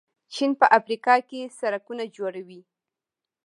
[0.33, 2.61] چین په افریقا کې سړکونه جوړوي.